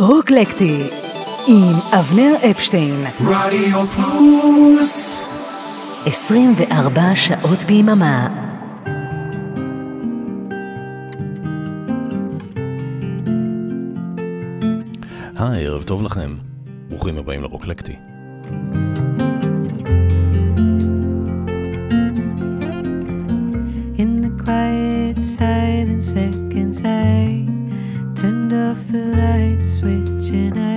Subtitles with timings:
[0.00, 0.82] רוקלקטי
[1.48, 3.04] עם אבנר אפשטיין.
[3.20, 5.18] רדיו פלוס
[6.06, 8.28] 24 שעות ביממה.
[15.36, 16.34] היי, ערב טוב לכם.
[16.88, 17.96] ברוכים הבאים לרוקלקטי.
[23.96, 27.48] In the quiet silent seconds, I
[28.18, 29.67] turned off the light
[30.30, 30.67] 觉得。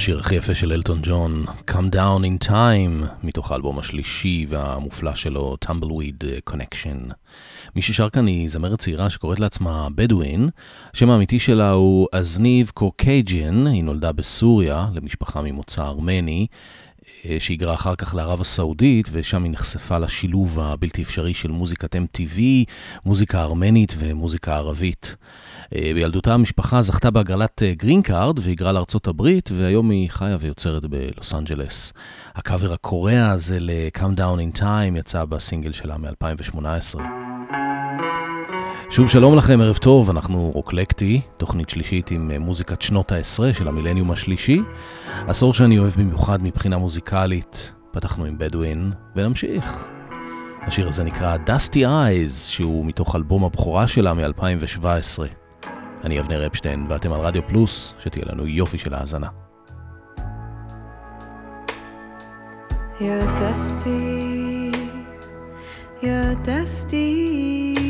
[0.00, 5.56] השיר הכי יפה של אלטון ג'ון, Come Down in Time, מתוך האלבום השלישי והמופלא שלו,
[5.64, 7.12] Tumbleweed Connection.
[7.76, 10.48] מי ששר כאן היא זמרת צעירה שקוראת לעצמה בדואין.
[10.94, 16.46] השם האמיתי שלה הוא אזניב קוקייג'ן, היא נולדה בסוריה למשפחה ממוצא ארמני.
[17.28, 22.40] אה, שהיגרה אחר כך לערב הסעודית, ושם היא נחשפה לשילוב הבלתי אפשרי של מוזיקת MTV,
[23.04, 25.16] מוזיקה ארמנית ומוזיקה ערבית.
[25.74, 30.86] אה, בילדותה המשפחה זכתה בהגרלת אה, green card והיגרה לארצות הברית, והיום היא חיה ויוצרת
[30.86, 31.92] בלוס אנג'לס.
[32.34, 37.19] הקאבר הקורע הזה ל-Come Down in Time יצא בסינגל שלה מ-2018.
[38.92, 43.68] שוב שלום לכם, ערב טוב, אנחנו רוקלקטי, תוכנית שלישית עם אה, מוזיקת שנות העשרה של
[43.68, 44.60] המילניום השלישי.
[45.28, 47.72] עשור שאני אוהב במיוחד מבחינה מוזיקלית.
[47.90, 49.86] פתחנו עם Bedouine, ונמשיך.
[50.62, 55.22] השיר הזה נקרא Dusty Eyes, שהוא מתוך אלבום הבכורה שלה מ-2017.
[56.04, 59.28] אני אבנר אפשטיין, ואתם על רדיו פלוס, שתהיה לנו יופי של האזנה.
[62.98, 64.76] You're dusty,
[66.02, 67.89] you're dusty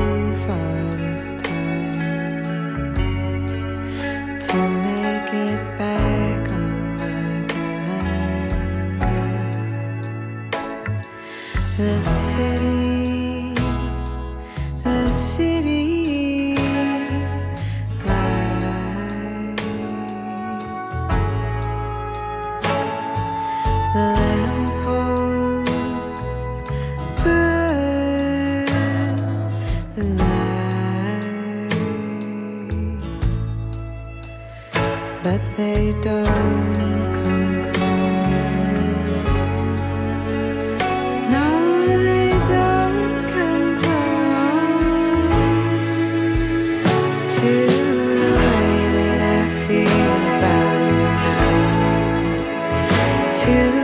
[53.41, 53.80] To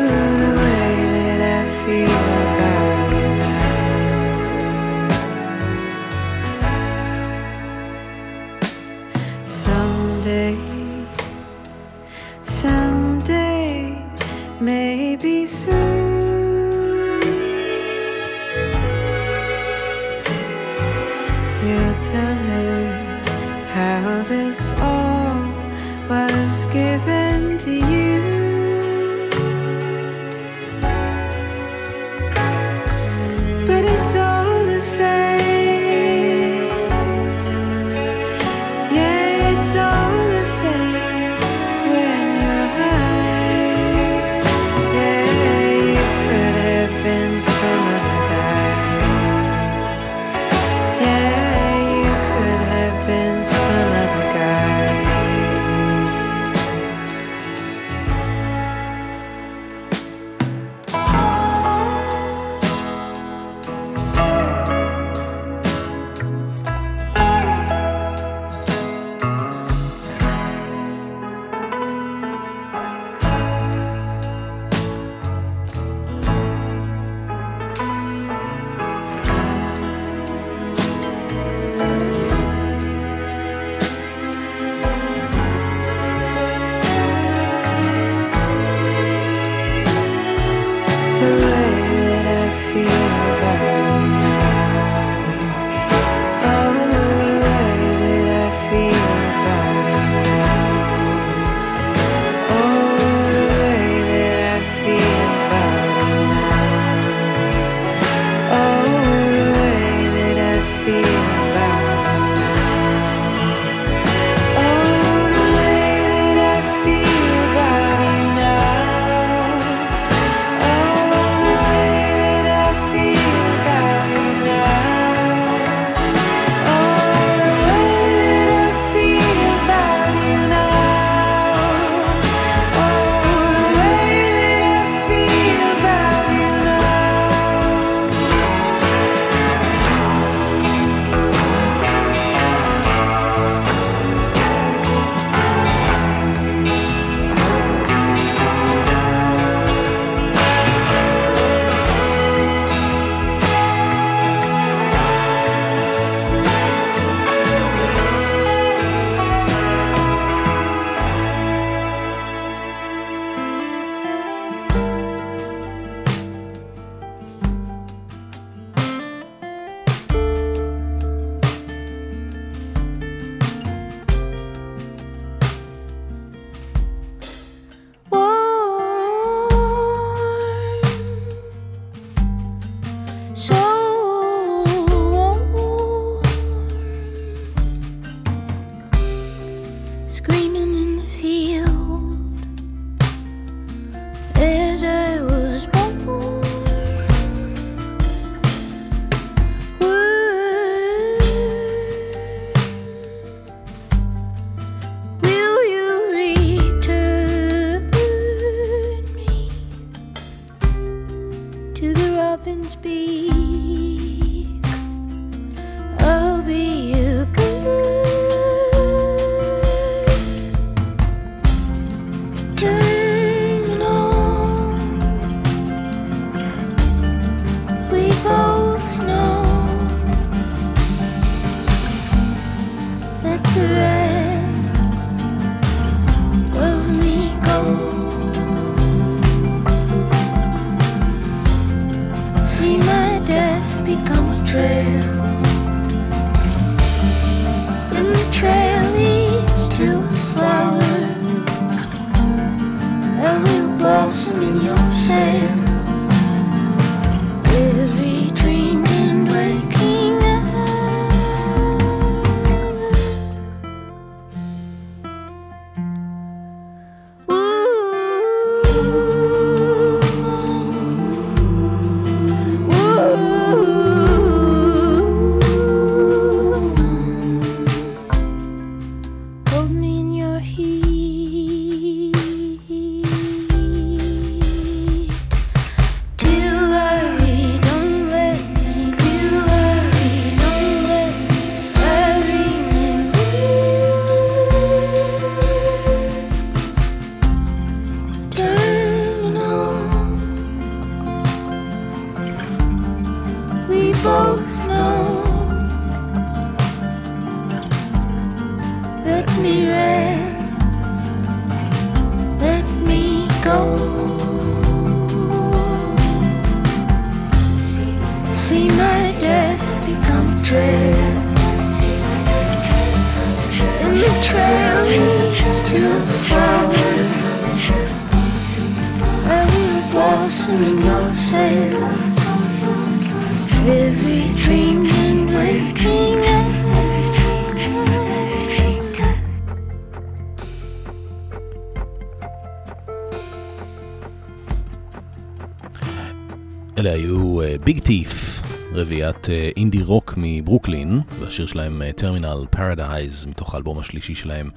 [346.77, 348.41] אלה היו Big Thief,
[348.73, 354.49] רביעיית אינדי רוק מברוקלין, והשיר שלהם Terminal Paradise, מתוך האלבום השלישי שלהם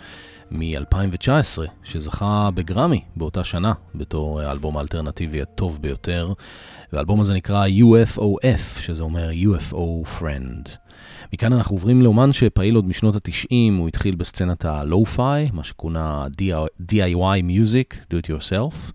[0.50, 6.33] מ-2019, שזכה בגרמי באותה שנה, בתור האלבום האלטרנטיבי הטוב ביותר,
[6.92, 10.69] והאלבום הזה נקרא UFOF, שזה אומר UFO Friend.
[11.33, 16.26] מכאן אנחנו עוברים לאומן שפעיל עוד משנות ה-90, הוא התחיל בסצנת ה lo-fi, מה שכונה
[16.92, 18.92] DIY Music, Do It Yourself.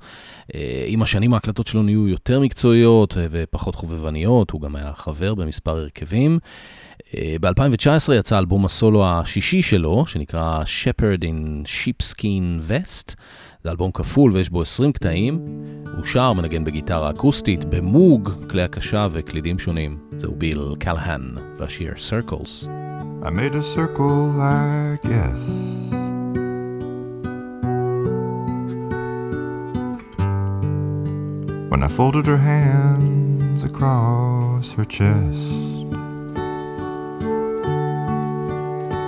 [0.55, 5.35] אה, עם השנים ההקלטות שלו נהיו יותר מקצועיות אה, ופחות חובבניות, הוא גם היה חבר
[5.35, 6.39] במספר הרכבים.
[7.15, 13.15] אה, ב-2019 יצא אלבום הסולו השישי שלו, שנקרא Shepherd in Sheepskin Vest.
[13.63, 15.39] זה אלבום כפול ויש בו 20 קטעים.
[15.97, 19.97] הוא שר, מנגן בגיטרה אקוסטית, במוג, כלי הקשה וקלידים שונים.
[20.17, 21.21] זהו ביל קלהן
[21.59, 22.67] והשיר Circles.
[23.23, 25.43] I made a circle, I guess.
[31.71, 35.74] When I folded her hands across her chest,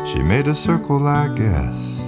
[0.08, 2.00] she made a circle, I guess.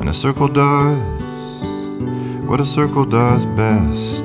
[0.00, 1.14] And a circle does
[2.46, 4.24] what a circle does best.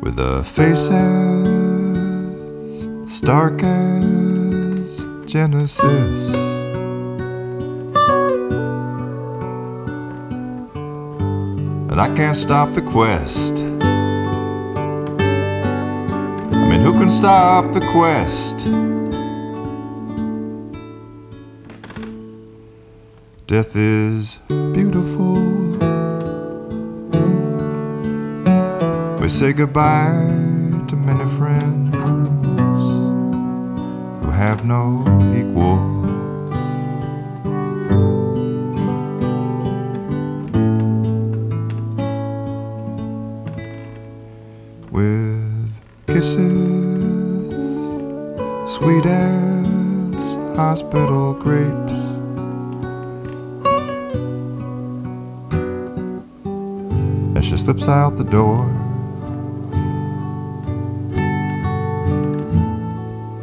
[0.00, 6.49] With a face as stark as Genesis.
[12.00, 13.58] I can't stop the quest.
[16.54, 18.66] I mean, who can stop the quest?
[23.46, 25.42] Death is beautiful.
[29.20, 30.24] We say goodbye
[30.88, 31.94] to many friends
[34.24, 35.04] who have no
[35.36, 35.99] equal.
[45.00, 45.72] With
[46.08, 46.36] kisses
[48.70, 50.14] sweet as
[50.54, 51.92] hospital grapes.
[57.34, 58.66] As she slips out the door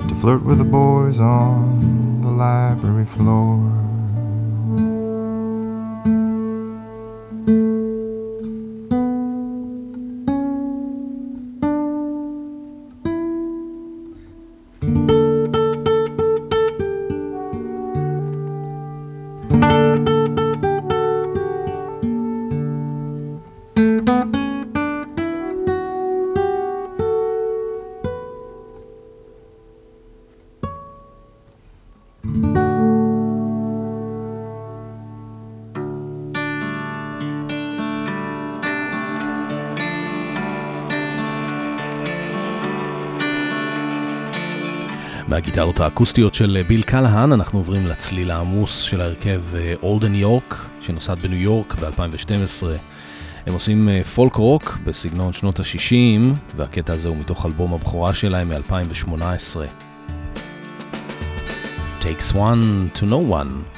[0.07, 3.86] to flirt with the boys on the library floor.
[45.79, 49.43] מהגיטרות האקוסטיות של ביל קלהן אנחנו עוברים לצליל העמוס של ההרכב
[49.83, 52.65] אולדן יורק, שנוסד בניו יורק ב-2012.
[53.45, 59.57] הם עושים פולק רוק בסגנון שנות ה-60, והקטע הזה הוא מתוך אלבום הבכורה שלהם מ-2018.
[62.01, 63.76] Takes one to know one.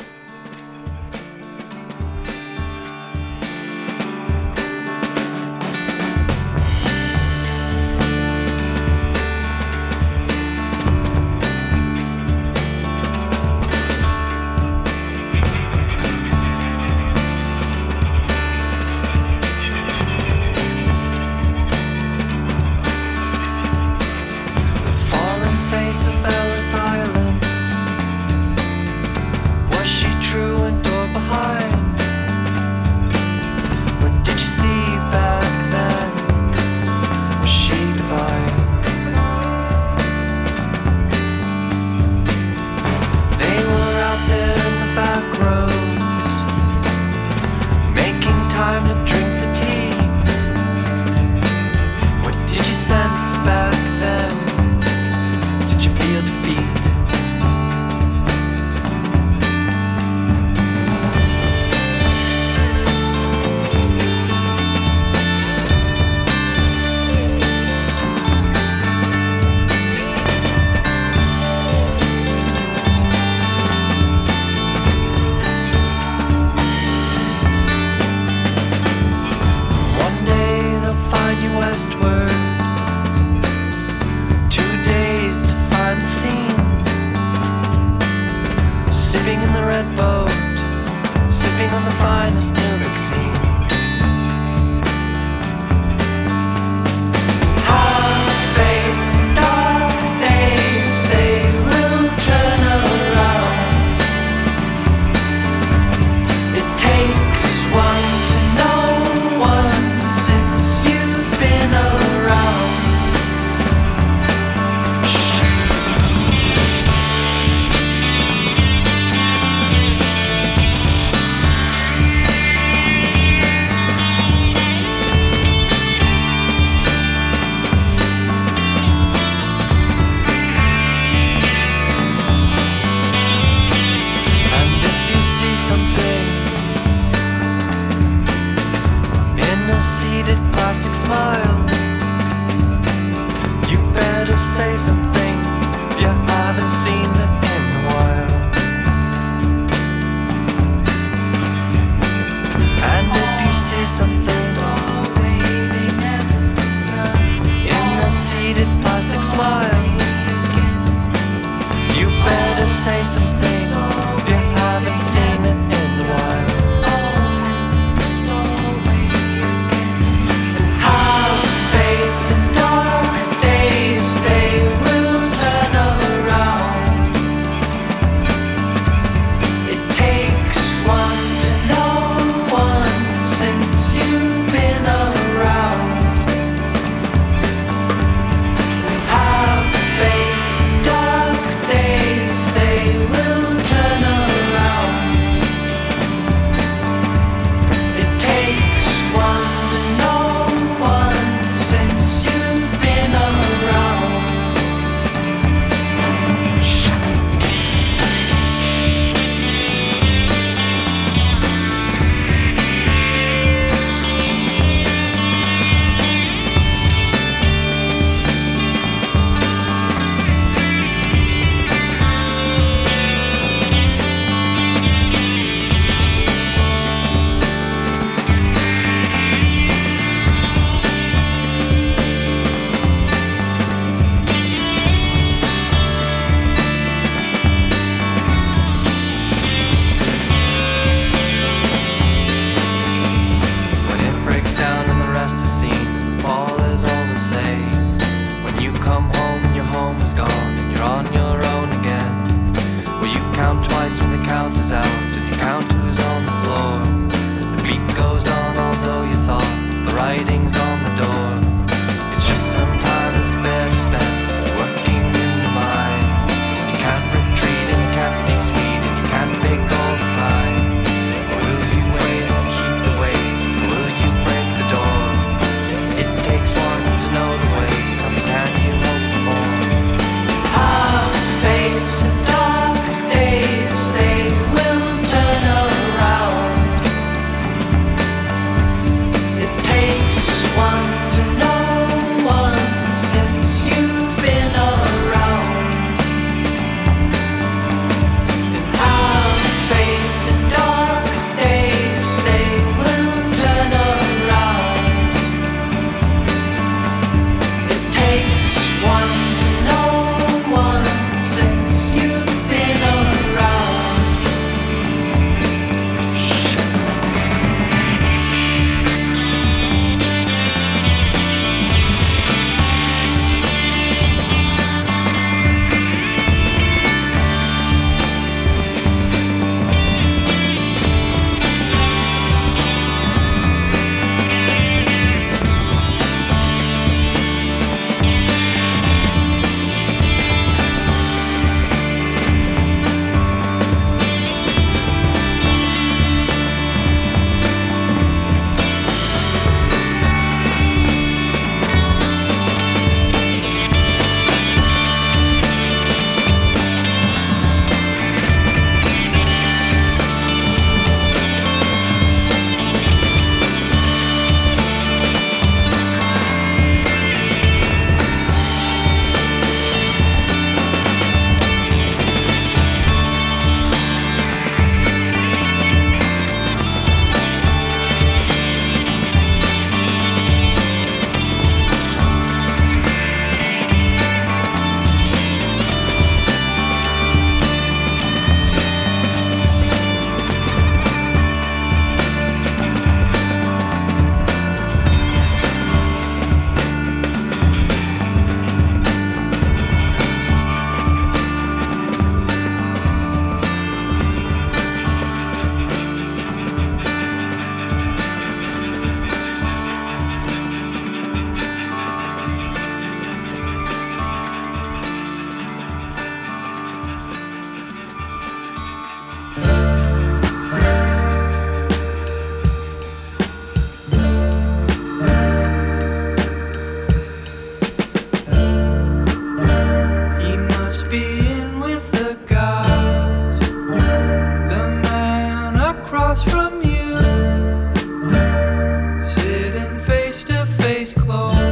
[441.09, 441.48] close.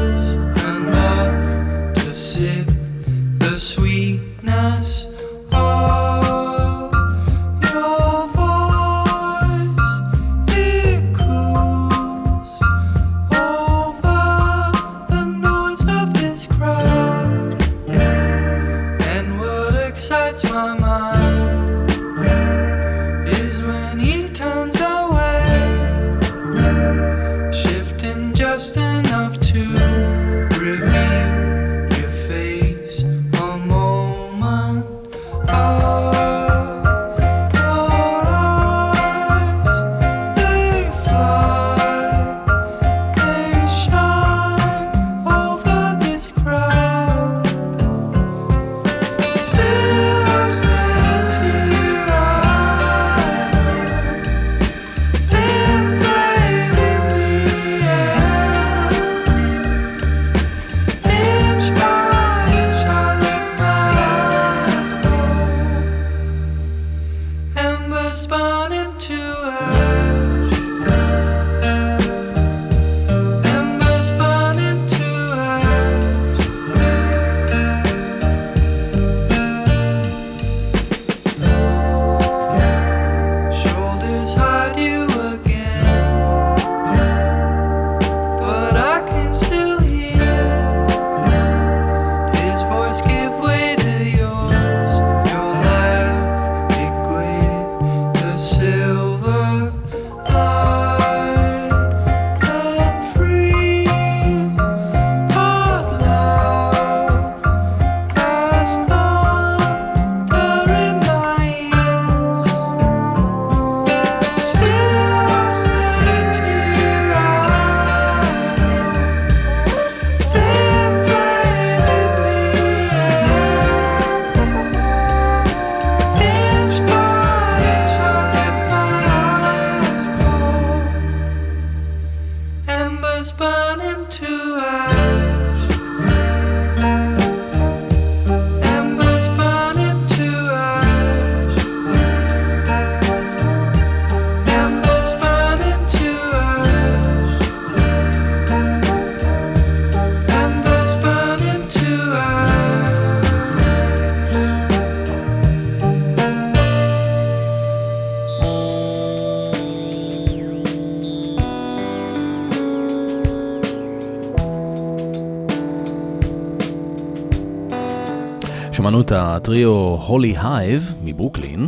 [169.38, 169.70] הטריו
[170.08, 171.68] Holy Hive מברוקלין,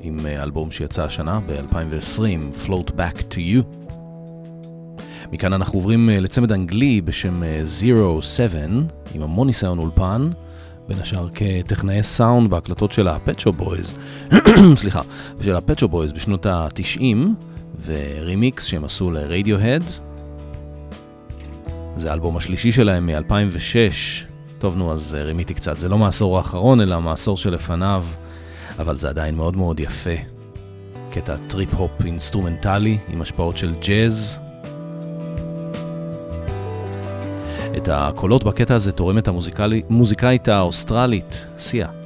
[0.00, 3.62] עם אה, אלבום שיצא השנה ב-2020, Float Back to You.
[5.32, 8.72] מכאן אנחנו עוברים אה, לצמד אנגלי בשם אה, Zero Seven,
[9.14, 10.30] עם המון ניסיון אולפן,
[10.88, 13.98] בין השאר כטכנאי סאונד בהקלטות של ה-Pet Shop Boys,
[14.80, 15.00] סליחה,
[15.40, 17.02] של ה-Pet Shop Boys בשנות ה-90,
[17.84, 19.84] ורימיקס שהם עשו לרדיוהד.
[21.96, 24.33] זה האלבום השלישי שלהם מ-2006.
[24.64, 25.76] טוב, נו, אז אה, רימיתי קצת.
[25.76, 28.04] זה לא מהעשור האחרון, אלא מהעשור שלפניו,
[28.78, 30.14] אבל זה עדיין מאוד מאוד יפה.
[31.10, 34.38] קטע טריפ-הופ אינסטרומנטלי עם השפעות של ג'אז.
[37.76, 42.03] את הקולות בקטע הזה תורמת המוזיקאית האוסטרלית, סיה.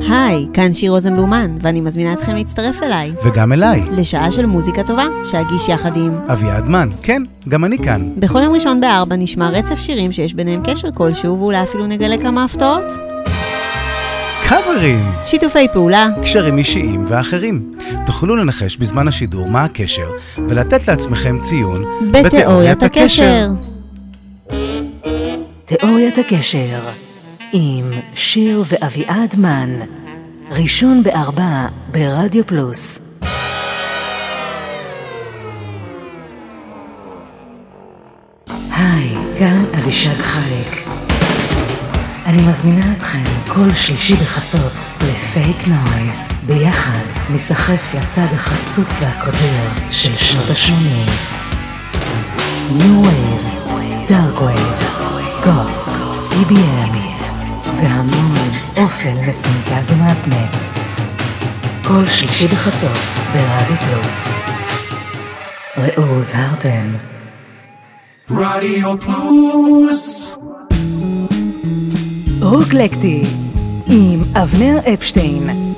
[0.00, 3.12] היי, כאן שיר רוזנבלומן, ואני מזמינה אתכם להצטרף אליי.
[3.24, 6.18] וגם אליי, לשעה של מוזיקה טובה, שאגיש יחד עם...
[6.32, 6.88] אביעד מן.
[7.02, 8.08] כן, גם אני כאן.
[8.16, 12.44] בכל יום ראשון בארבע נשמע רצף שירים שיש ביניהם קשר כלשהו, ואולי אפילו נגלה כמה
[12.44, 12.84] הפתעות.
[14.48, 15.04] קאברים!
[15.24, 17.74] שיתופי פעולה, קשרים אישיים ואחרים.
[18.06, 20.10] תוכלו לנחש בזמן השידור מה הקשר,
[20.48, 23.48] ולתת לעצמכם ציון בתיאוריית הקשר.
[25.64, 26.80] תיאוריית הקשר
[27.52, 29.80] עם שיר ואביעד מן
[30.50, 32.98] ראשון בארבע ברדיו פלוס.
[38.70, 40.88] היי, כאן אבישג חלק
[42.26, 50.50] אני מזמינה אתכם כל שלישי בחצות לפייק נויז ביחד נסחף לצד החצוף והקודר של שנות
[50.50, 51.10] ה-80
[52.70, 53.70] New Wave,
[54.10, 54.84] Dark Wave,
[55.44, 55.88] גוף,
[56.32, 57.17] EBM
[57.82, 60.56] והמון אופל מסונטז ומהפנט
[61.84, 62.98] כל שלישי בחצות
[63.32, 64.28] ברדיו פלוס.
[65.76, 66.94] ראו הוזהרתם
[68.30, 70.30] רדיו פלוס.
[72.40, 73.22] רוקלקטי
[73.90, 75.74] עם אבנר אפשטיין.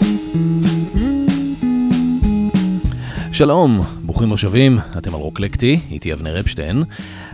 [3.33, 6.85] שלום, ברוכים השבים, אתם על רוקלקטי, איתי אבנר אפשטיין.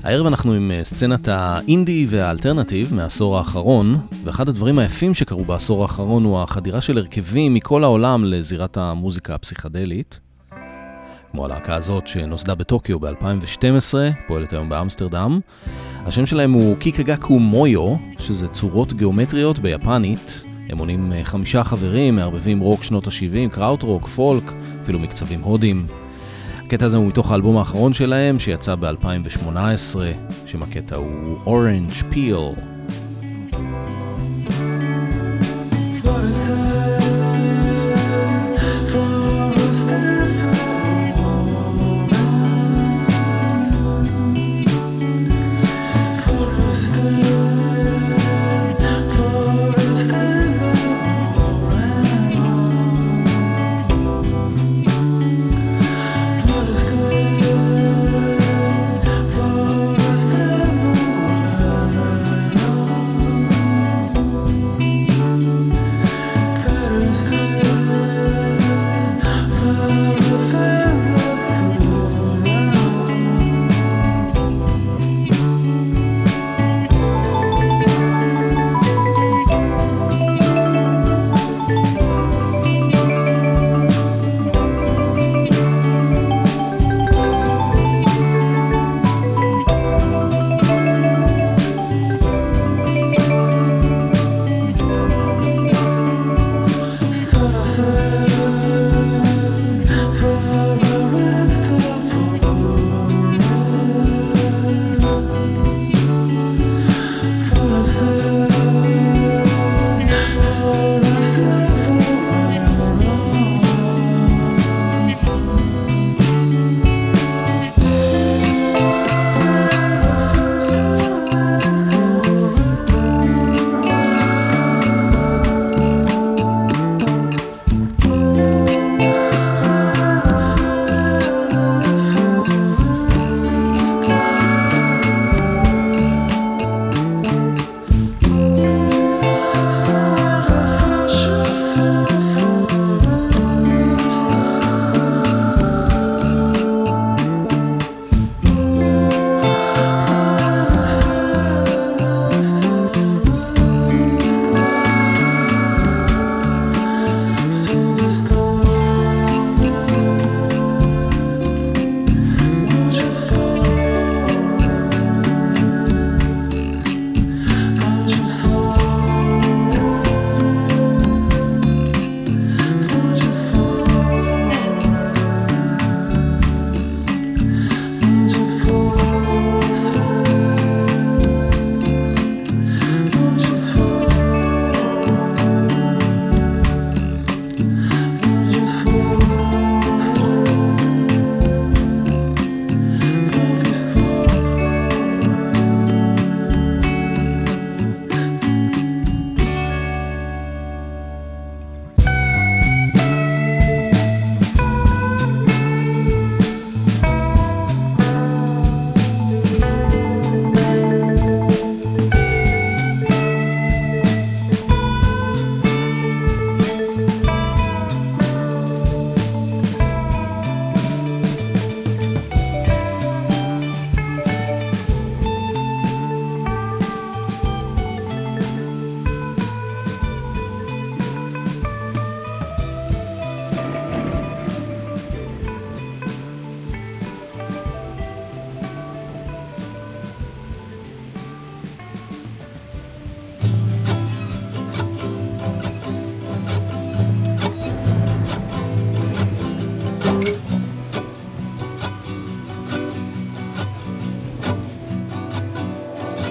[0.07, 6.25] הערב אנחנו עם אה, סצנת האינדי והאלטרנטיב מהעשור האחרון, ואחד הדברים היפים שקרו בעשור האחרון
[6.25, 10.21] הוא החדירה של הרכבים מכל העולם לזירת המוזיקה הפסיכדלית.
[11.33, 13.95] כמו הלהקה הזאת שנוסדה בטוקיו ב-2012,
[14.27, 15.40] פועלת היום באמסטרדם.
[16.07, 20.42] השם שלהם הוא קיקגקו מויו, שזה צורות גיאומטריות ביפנית.
[20.69, 25.87] הם מונים אה, חמישה חברים, מערבבים רוק שנות ה-70, קראוט-רוק, פולק, אפילו מקצבים הודים.
[26.67, 29.97] הקטע הזה הוא מתוך האלבום האחרון שלהם, שיצא ב-2018,
[30.47, 32.61] שם הקטע הוא Orange Peel.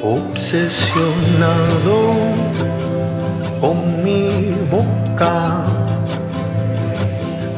[0.06, 1.98] Obsesionado
[3.60, 5.66] con mi boca,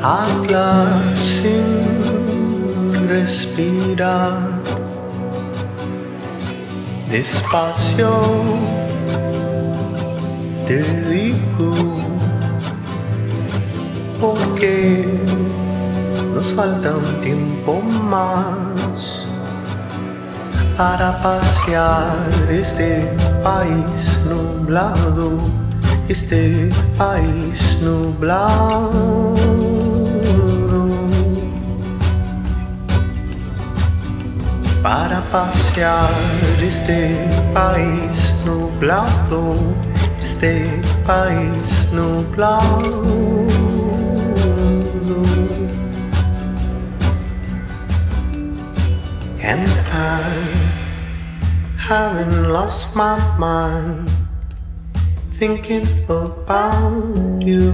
[0.02, 1.66] habla sin
[3.10, 4.40] respirar,
[7.12, 8.12] despacio
[10.66, 11.74] te digo,
[14.22, 15.06] porque
[16.34, 19.27] nos falta un tiempo más
[20.78, 22.16] para pasear
[22.52, 23.12] este
[23.44, 25.40] país nublado,
[26.08, 29.36] este país nublado.
[34.84, 36.12] Para pasear
[36.62, 39.56] este país nublado,
[40.22, 43.18] este país nublado.
[49.50, 50.57] And
[51.88, 54.12] haven't lost my mind
[55.40, 57.72] thinking about you.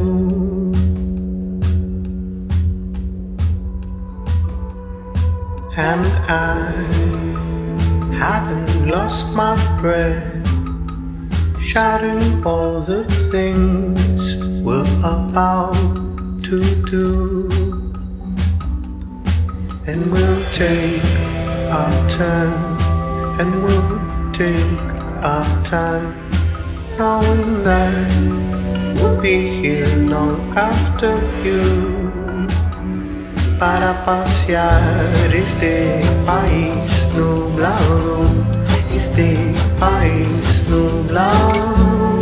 [5.76, 6.70] And I
[8.14, 10.48] haven't lost my breath
[11.60, 15.74] shouting all the things we're about
[16.44, 17.50] to do.
[19.88, 21.04] And we'll take
[21.78, 22.54] our turn,
[23.40, 24.03] and we'll
[24.34, 24.82] take
[25.22, 26.10] our time,
[26.98, 27.94] knowing that
[28.96, 31.14] we'll be here long after
[31.46, 31.62] you.
[33.60, 38.26] Para pasear este país nublado,
[38.92, 42.18] este país nublado.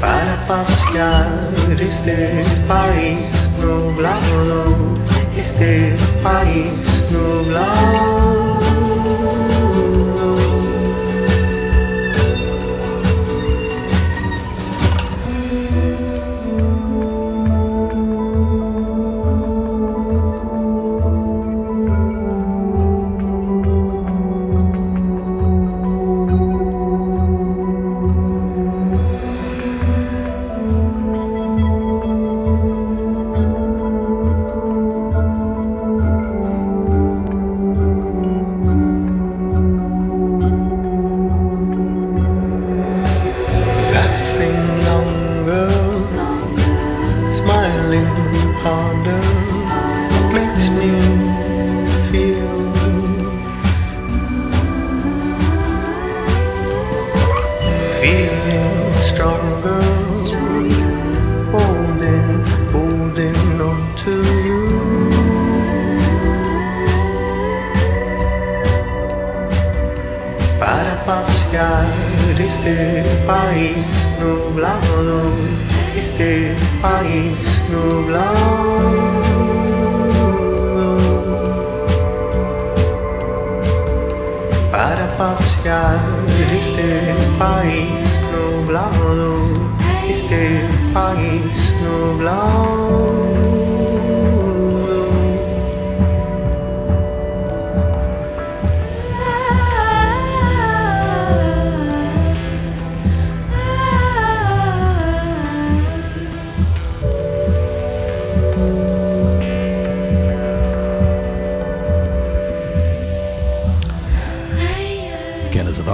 [0.00, 1.28] Para pasear
[1.78, 5.04] este país nublado,
[5.36, 8.63] este país nublado.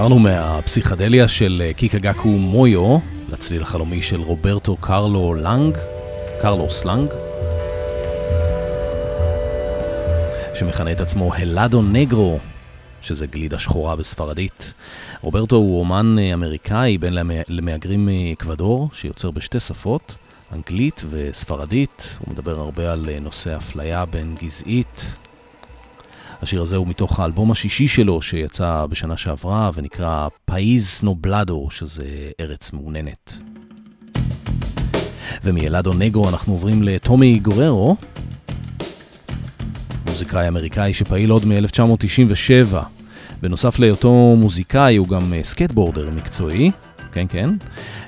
[0.01, 2.97] עברנו מהפסיכדליה של אה, קיקה גקו מויו
[3.29, 5.77] לצליל החלומי של רוברטו קרלו לנג,
[6.41, 7.09] קרלוס לנג,
[10.55, 12.39] שמכנה את עצמו הלאדו נגרו,
[13.01, 14.73] שזה גלידה שחורה בספרדית.
[15.21, 20.15] רוברטו הוא אומן אה, אמריקאי למ- למהגרים מאקוודור, שיוצר בשתי שפות,
[20.53, 22.17] אנגלית וספרדית.
[22.19, 25.17] הוא מדבר הרבה על אה, נושא אפליה בין גזעית.
[26.41, 32.03] השיר הזה הוא מתוך האלבום השישי שלו שיצא בשנה שעברה ונקרא País Nublado, שזה
[32.39, 33.37] ארץ מעוננת.
[35.43, 37.95] ומהלאדו נגרו אנחנו עוברים לטומי גררו,
[40.05, 42.75] מוזיקאי אמריקאי שפעיל עוד מ-1997.
[43.41, 46.71] בנוסף להיותו מוזיקאי הוא גם אה, skateboarder מקצועי,
[47.11, 47.49] כן כן.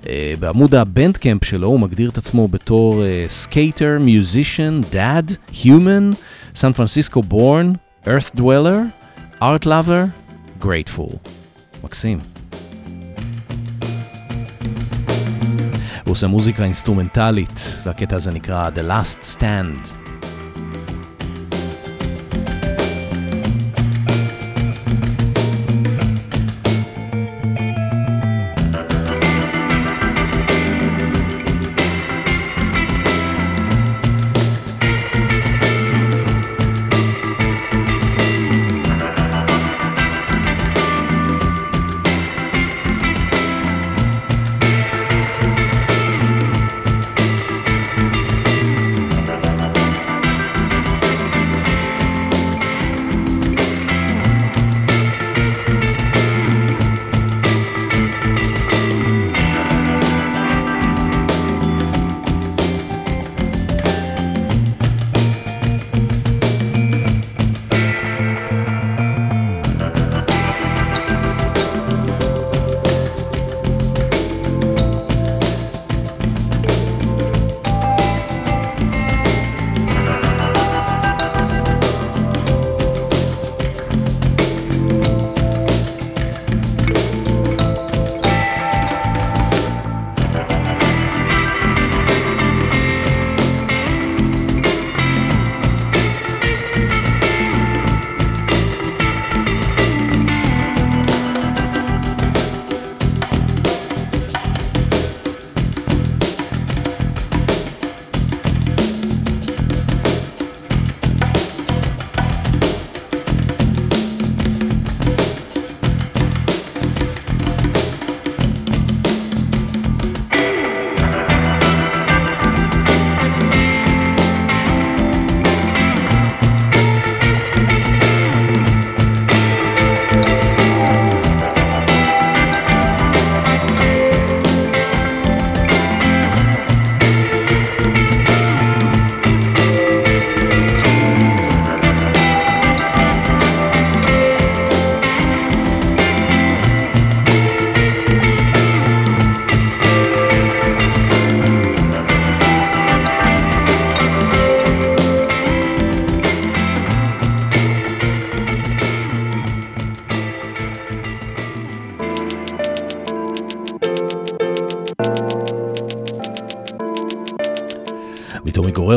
[0.09, 6.15] אה, בעמוד ה-Bandcamp שלו הוא מגדיר את עצמו בתור skater, musician, dad, human,
[6.55, 7.73] סן פרנסיסקו בורן,
[8.05, 8.91] earth dweller,
[9.41, 10.09] art lover,
[10.59, 11.17] grateful.
[11.83, 12.19] מקסים.
[16.05, 20.02] הוא עושה מוזיקה אינסטרומנטלית, והקטע הזה נקרא The Last Stand.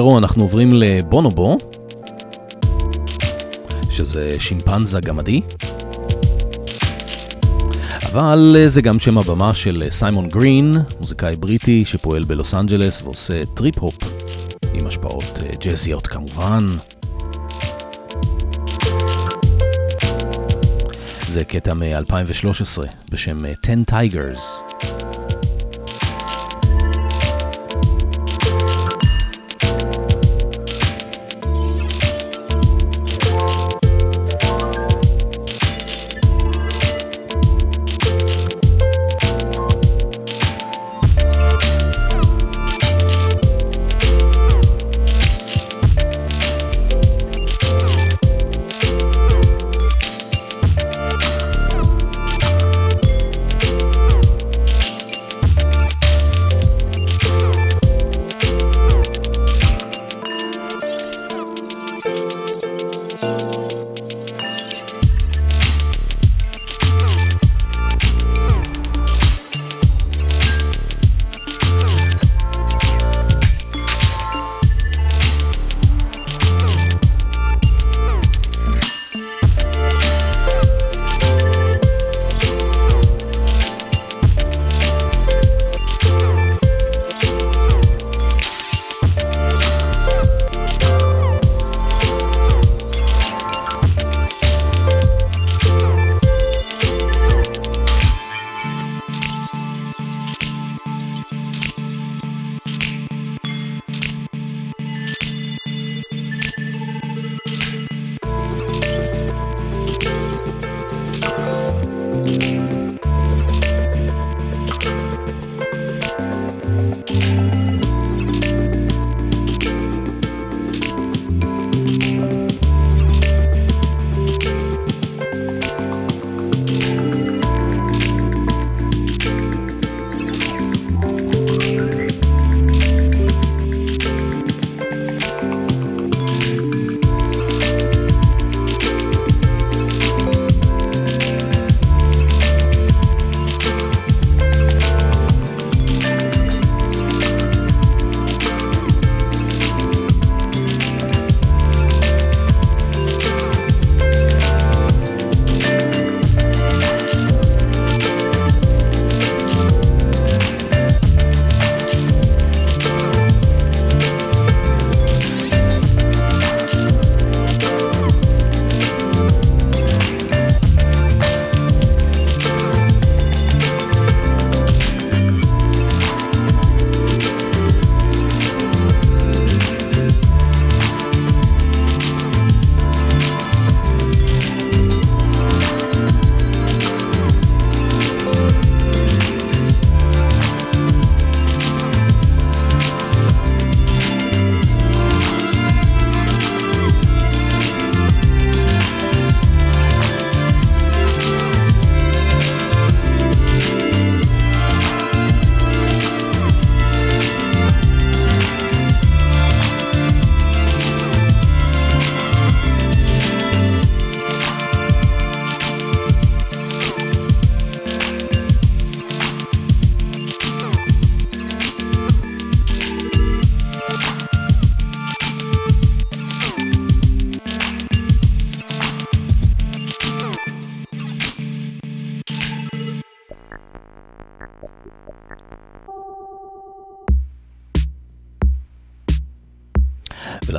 [0.00, 1.58] מפה אנחנו עוברים לבונובו,
[3.90, 5.40] שזה שימפנזה גמדי.
[8.12, 13.02] אבל אה, זה גם שם הבמה של אה, סיימון גרין, מוזיקאי בריטי שפועל בלוס אנג'לס
[13.02, 13.98] ועושה טריפ-הופ
[14.74, 16.68] עם השפעות אה, ג'אזיות כמובן.
[21.28, 24.65] זה קטע מ-2013 בשם 10 Tigers.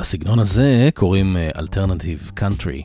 [0.08, 2.82] ולסגנון הזה קוראים alternative country.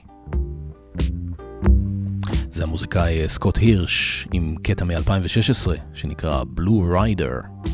[2.50, 7.68] זה המוזיקאי סקוט הירש עם קטע מ-2016 שנקרא Blue Rider.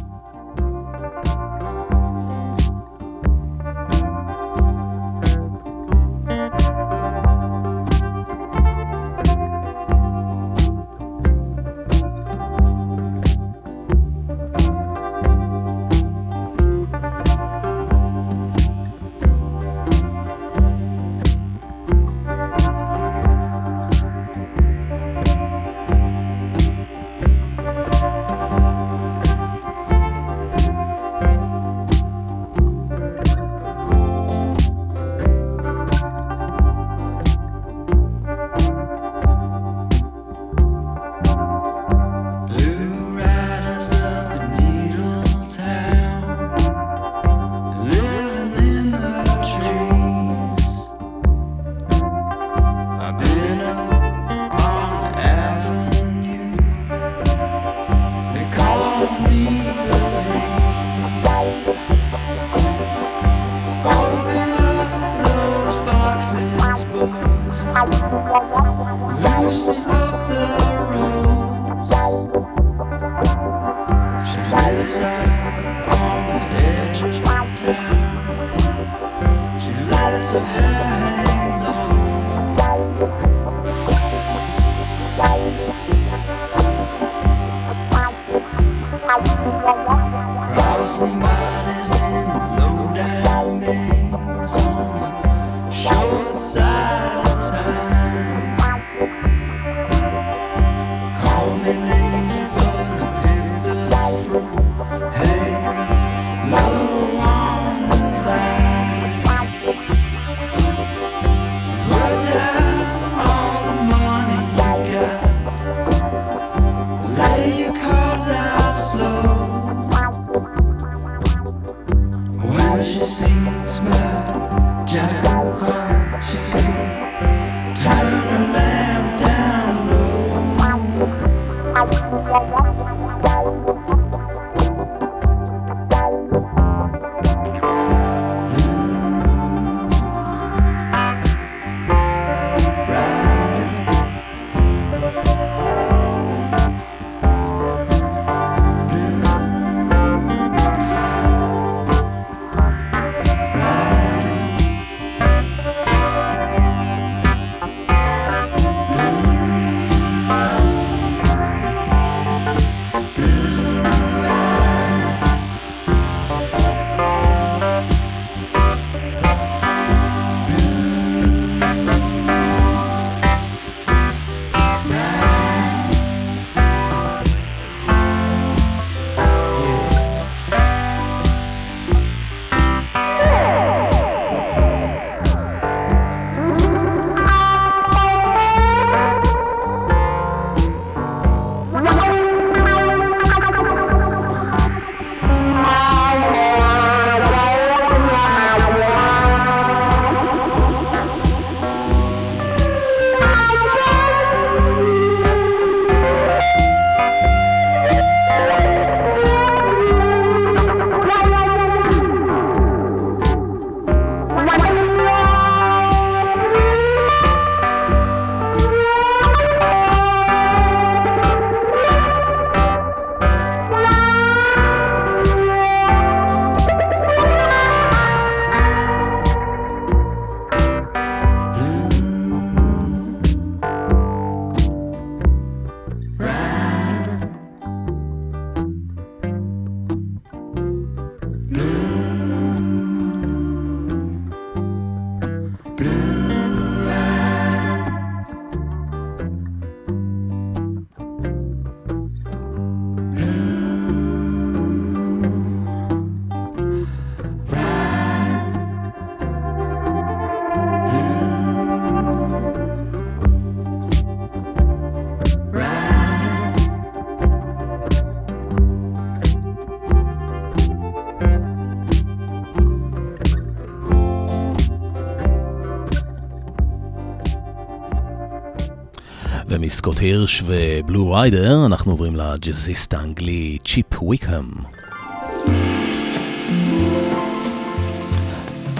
[279.79, 284.51] ומסקוט הירש ו-Blue Rider אנחנו עוברים לג'אזיסט האנגלי צ'יפ ויקהם.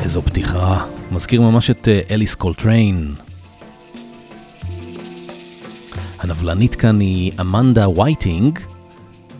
[0.03, 3.13] איזו פתיחה, מזכיר ממש את אה, אליס קולטריין.
[6.19, 8.59] הנבלנית כאן היא אמנדה וייטינג,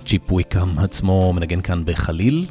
[0.06, 2.46] צ'יפ ויקהם עצמו מנגן כאן בחליל.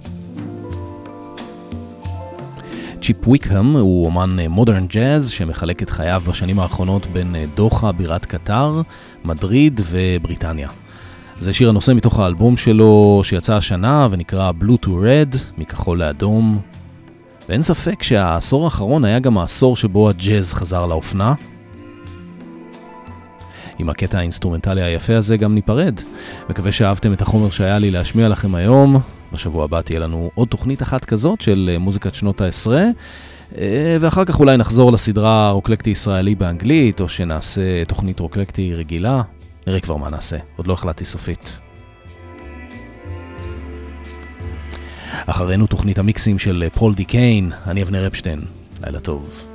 [3.08, 8.24] צ'יפ ויקהם הוא אומן modern jazz שמחלק את חייו בשנים האחרונות בין אה, דוחה, בירת
[8.24, 8.82] קטר,
[9.24, 10.68] מדריד ובריטניה.
[11.34, 16.60] זה שיר הנושא מתוך האלבום שלו שיצא השנה ונקרא Blue to Red, מכחול לאדום.
[17.48, 21.34] ואין ספק שהעשור האחרון היה גם העשור שבו הג'אז חזר לאופנה.
[23.78, 26.00] עם הקטע האינסטרומנטלי היפה הזה גם ניפרד.
[26.50, 29.00] מקווה שאהבתם את החומר שהיה לי להשמיע לכם היום.
[29.32, 32.84] בשבוע הבא תהיה לנו עוד תוכנית אחת כזאת של אה, מוזיקת שנות העשרה,
[33.58, 39.22] אה, ואחר כך אולי נחזור לסדרה רוקלקטי ישראלי באנגלית, או שנעשה תוכנית רוקלקטי רגילה.
[39.66, 41.58] נראה כבר מה נעשה, עוד לא החלטתי סופית.
[45.26, 48.40] אחרינו תוכנית המיקסים של אה, פול די קיין, אני אבנר אפשטיין,
[48.84, 49.47] לילה טוב.